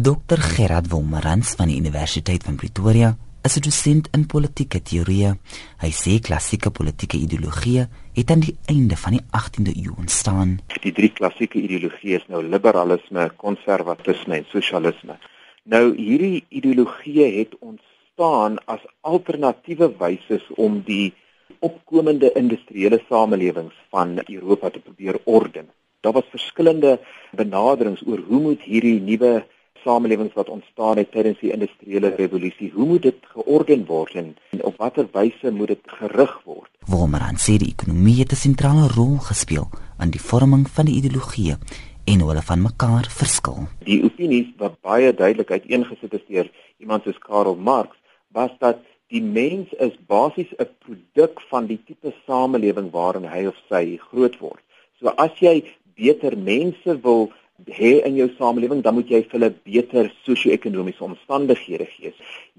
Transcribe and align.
Dr 0.00 0.38
Gerard 0.40 0.86
Wolmerans 0.88 1.50
van 1.58 1.68
die 1.68 1.76
Universiteit 1.76 2.44
van 2.46 2.54
Pretoria 2.56 3.08
is 3.44 3.56
'n 3.56 3.64
dosent 3.66 4.06
in 4.16 4.24
politieke 4.26 4.80
teorie. 4.82 5.32
Hy 5.84 5.90
sê 6.02 6.12
klassieke 6.28 6.70
politieke 6.70 7.18
ideologieë 7.18 7.84
het 8.18 8.30
aan 8.30 8.40
die 8.40 8.56
einde 8.74 8.96
van 8.96 9.12
die 9.16 9.24
18de 9.40 9.72
eeu 9.82 9.92
ontstaan. 9.98 10.60
Die 10.80 10.92
drie 10.92 11.12
klassieke 11.12 11.58
ideologieë 11.60 12.16
is 12.20 12.26
nou 12.28 12.42
liberalisme, 12.42 13.28
konservatisme 13.36 14.34
en 14.36 14.46
sosialisme. 14.48 15.18
Nou 15.64 15.84
hierdie 15.96 16.44
ideologieë 16.48 17.28
het 17.38 17.52
ontstaan 17.58 18.58
as 18.64 18.80
alternatiewe 19.00 19.92
wyse 19.98 20.40
om 20.56 20.82
die 20.86 21.12
opkomende 21.58 22.32
industriële 22.32 23.02
samelewings 23.08 23.76
van 23.90 24.18
Europa 24.26 24.70
te 24.70 24.80
probeer 24.80 25.20
orden. 25.24 25.68
Daar 26.00 26.12
was 26.12 26.30
verskillende 26.30 27.00
benaderings 27.32 28.02
oor 28.06 28.18
hoe 28.18 28.40
moet 28.40 28.62
hierdie 28.62 29.00
nuwe 29.00 29.44
samelewings 29.84 30.34
wat 30.34 30.48
ontstaan 30.48 30.96
het 30.96 31.10
tydens 31.12 31.38
die 31.40 31.52
industriële 31.52 32.14
revolusie, 32.16 32.70
hoe 32.74 32.86
moet 32.86 33.02
dit 33.02 33.18
georden 33.34 33.86
word 33.86 34.14
en 34.14 34.34
op 34.62 34.76
watter 34.76 35.08
wyse 35.12 35.50
moet 35.50 35.68
dit 35.74 35.94
gerig 36.00 36.34
word? 36.44 36.70
Wolmerand 36.86 37.40
sê 37.40 37.56
die 37.58 37.72
ekonomie 37.72 38.18
het 38.20 38.32
'n 38.32 38.44
sentrale 38.46 38.88
rol 38.96 39.16
gespeel 39.30 39.68
in 40.02 40.10
die 40.10 40.20
vorming 40.20 40.68
van 40.68 40.84
die 40.84 40.96
ideologie 41.00 41.56
en 42.04 42.20
hulle 42.20 42.42
van 42.42 42.62
mekaar 42.62 43.06
verskil. 43.10 43.66
Die 43.84 44.02
opinies 44.04 44.48
wat 44.58 44.80
baie 44.80 45.14
duidelik 45.14 45.50
uiteengesit 45.50 46.12
is 46.12 46.26
deur 46.28 46.50
iemand 46.78 47.02
soos 47.04 47.18
Karl 47.18 47.56
Marx 47.56 47.96
was 48.32 48.50
dat 48.58 48.78
die 49.10 49.22
mens 49.22 49.72
is 49.86 49.94
basies 50.06 50.52
'n 50.58 50.68
produk 50.84 51.40
van 51.50 51.66
die 51.66 51.80
tipe 51.86 52.14
samelewing 52.26 52.90
waarin 52.90 53.24
hy 53.24 53.46
of 53.46 53.56
sy 53.68 53.98
groot 54.10 54.38
word. 54.38 54.62
So 55.00 55.08
as 55.08 55.34
jy 55.40 55.64
beter 55.94 56.36
mense 56.38 57.00
wil 57.02 57.32
hê 57.66 58.00
in 58.06 58.16
jou 58.16 58.28
samelewing, 58.38 58.82
dan 58.82 58.94
moet 58.94 59.10
jy 59.10 59.22
vir 59.24 59.38
hulle 59.38 59.50
beter 59.64 60.10
sosio-ekonomiese 60.26 61.04
omstandighede 61.04 61.88
gee. 61.96 62.12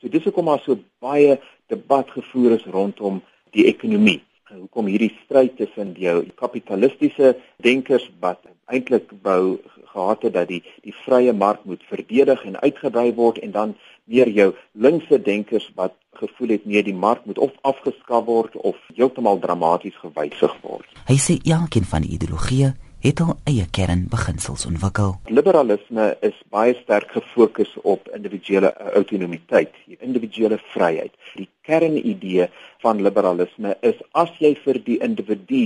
So 0.00 0.08
dis 0.12 0.24
hoekom 0.28 0.50
daar 0.50 0.62
so 0.64 0.78
baie 1.00 1.38
debat 1.72 2.10
gevoer 2.14 2.56
is 2.58 2.66
rondom 2.72 3.22
die 3.56 3.66
ekonomie. 3.70 4.20
Hoekom 4.46 4.86
hierdie 4.86 5.12
stryd 5.24 5.56
tussen 5.58 5.94
jou 5.98 6.20
kapitalistiese 6.38 7.34
denkers 7.64 8.06
wat 8.22 8.44
eintlik 8.70 9.10
wou 9.22 9.58
gehad 9.96 10.22
het 10.22 10.34
dat 10.34 10.48
die 10.48 10.62
die 10.84 10.94
vrye 11.04 11.32
mark 11.32 11.64
moet 11.64 11.82
verdedig 11.90 12.44
en 12.44 12.60
uitgebrei 12.60 13.12
word 13.14 13.38
en 13.42 13.52
dan 13.54 13.74
meer 14.04 14.28
jou 14.30 14.52
linkse 14.72 15.18
denkers 15.22 15.66
wat 15.74 15.94
gevoel 16.20 16.54
het 16.56 16.66
nee 16.66 16.82
die 16.82 16.94
mark 16.94 17.24
moet 17.26 17.38
of 17.38 17.52
afgeskaf 17.62 18.24
word 18.24 18.56
of 18.56 18.76
heeltemal 18.94 19.38
dramaties 19.38 19.96
gewysig 20.02 20.54
word. 20.62 20.86
Hy 21.10 21.18
sê 21.20 21.38
elkeen 21.42 21.88
van 21.88 22.06
die 22.06 22.14
ideologieë 22.18 22.72
het 23.06 23.20
al 23.22 23.36
eie 23.46 23.64
kernbeginsels 23.70 24.64
ontwikkel. 24.66 25.12
Liberalisme 25.30 26.06
is 26.26 26.34
baie 26.50 26.72
sterk 26.80 27.12
gefokus 27.14 27.76
op 27.86 28.08
individuele 28.16 28.72
autonomiteit, 28.98 29.74
individuele 30.00 30.58
vryheid. 30.72 31.14
Die 31.38 31.46
kernidee 31.68 32.48
van 32.82 33.02
liberalisme 33.06 33.76
is 33.86 34.00
as 34.18 34.32
jy 34.42 34.56
vir 34.64 34.82
die 34.88 34.98
individu 35.06 35.62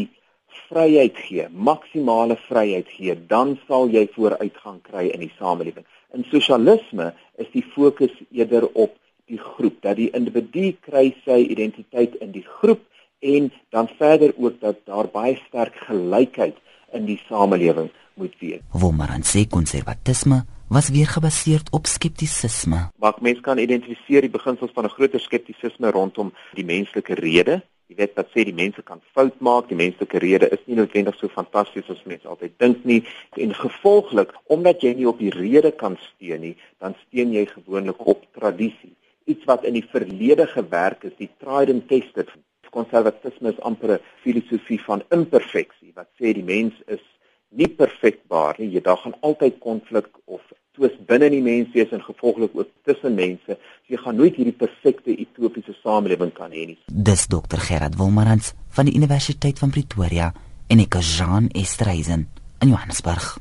vryheid 0.69 1.17
gee, 1.17 1.49
maksimale 1.71 2.37
vryheid 2.45 2.93
gee, 2.93 3.17
dan 3.33 3.57
sal 3.67 3.89
jy 3.89 4.05
vooruitgang 4.13 4.81
kry 4.91 5.09
in 5.09 5.25
die 5.25 5.33
samelewing. 5.39 5.87
In 6.13 6.27
sosialisme 6.29 7.13
is 7.41 7.49
die 7.57 7.65
fokus 7.73 8.13
eerder 8.29 8.69
op 8.75 8.93
die 9.31 9.41
groep, 9.41 9.81
dat 9.81 9.97
die 9.97 10.11
individu 10.13 10.75
kry 10.85 11.15
sy 11.25 11.41
identiteit 11.47 12.21
in 12.21 12.35
die 12.37 12.45
groep 12.61 12.85
en 13.25 13.49
dan 13.73 13.89
verder 13.97 14.35
ook 14.37 14.61
dat 14.61 14.85
daar 14.85 15.09
baie 15.09 15.39
sterk 15.47 15.77
gelykheid 15.89 16.59
in 16.93 17.07
die 17.09 17.21
samelewing 17.29 17.91
moet 18.15 18.35
wees. 18.41 18.63
Womaran 18.73 19.25
sê 19.27 19.47
konservatisme 19.49 20.45
was 20.71 20.91
weer 20.95 21.07
gebaseer 21.07 21.63
op 21.71 21.87
skeptisisme. 21.87 22.91
Maar 23.03 23.19
mense 23.21 23.43
kan 23.43 23.59
identifiseer 23.59 24.27
die 24.27 24.31
beginsels 24.31 24.71
van 24.75 24.85
'n 24.85 24.97
groter 24.97 25.21
skeptisisme 25.21 25.91
rondom 25.91 26.33
die 26.55 26.65
menslike 26.65 27.15
rede. 27.15 27.63
Jy 27.87 27.97
weet 27.97 28.15
dat 28.15 28.29
sê 28.31 28.45
die 28.45 28.55
mense 28.55 28.83
kan 28.83 29.01
fout 29.15 29.41
maak, 29.41 29.69
die 29.69 29.77
menslike 29.77 30.19
rede 30.19 30.49
is 30.49 30.63
nie 30.67 30.77
noodwendig 30.77 31.17
so 31.19 31.29
fantasties 31.29 31.91
as 31.91 32.05
mense 32.05 32.29
altyd 32.29 32.53
dink 32.59 32.85
nie 32.85 33.03
en 33.37 33.55
gevolglik 33.55 34.31
omdat 34.47 34.81
jy 34.81 34.95
nie 34.95 35.09
op 35.09 35.19
die 35.19 35.31
rede 35.31 35.73
kan 35.73 35.97
steun 35.97 36.41
nie, 36.41 36.57
dan 36.79 36.95
steun 37.07 37.33
jy 37.33 37.47
gewoonlik 37.47 38.07
op 38.07 38.27
tradisie. 38.39 38.95
Iets 39.25 39.45
wat 39.45 39.65
in 39.65 39.73
die 39.73 39.89
verlede 39.91 40.47
gewerk 40.47 41.03
het, 41.03 41.19
die 41.19 41.31
tried 41.39 41.71
and 41.71 41.89
tested 41.89 42.29
konservatisme 42.71 43.49
is 43.53 43.61
amper 43.61 43.91
'n 43.95 44.03
filosofie 44.23 44.81
van 44.81 45.03
imperfeksie 45.17 45.80
wat 46.01 46.09
sê 46.17 46.33
die 46.37 46.47
mens 46.47 46.77
is 46.89 47.03
nie 47.51 47.69
perfekbaar 47.69 48.61
nie. 48.61 48.71
Jy 48.75 48.83
daar 48.87 49.01
gaan 49.03 49.17
altyd 49.27 49.59
konflik 49.65 50.09
of 50.25 50.43
twis 50.79 50.95
binne 51.09 51.29
in 51.29 51.37
die 51.39 51.45
mens 51.45 51.75
wees 51.75 51.93
en 51.95 52.05
gevolglik 52.05 52.55
ook 52.57 52.71
tussen 52.89 53.17
mense. 53.19 53.59
So 53.85 53.95
jy 53.95 54.01
gaan 54.05 54.21
nooit 54.21 54.39
hierdie 54.39 54.57
perfekte 54.57 55.17
utopiese 55.27 55.75
samelewing 55.83 56.33
kan 56.37 56.55
hê 56.55 56.71
nie. 56.73 56.79
Dis 56.87 57.27
Dr. 57.29 57.61
Gerard 57.67 57.99
Wolmarans 58.01 58.55
van 58.79 58.89
die 58.89 58.97
Universiteit 58.97 59.61
van 59.61 59.75
Pretoria 59.75 60.33
en 60.71 60.87
ek 60.87 61.01
is 61.03 61.15
Jean 61.19 61.51
Estreisen 61.59 62.29
in 62.63 62.73
Johannesburg. 62.73 63.35